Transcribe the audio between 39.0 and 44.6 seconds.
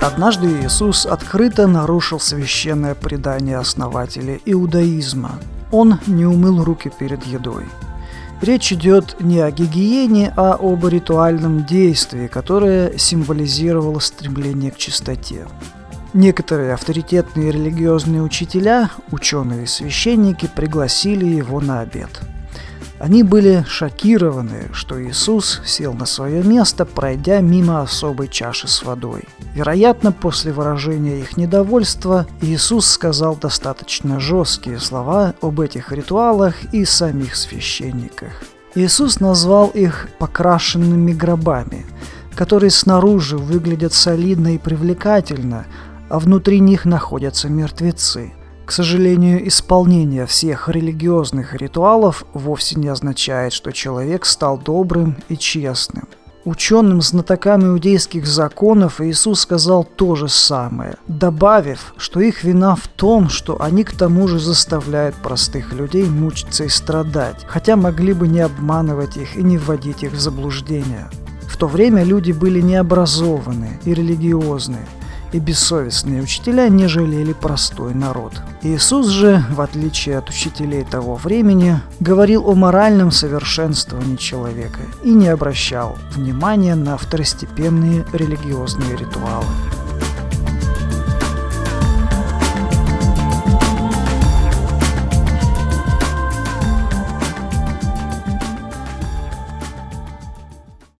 назвал их покрашенными гробами, которые снаружи выглядят солидно и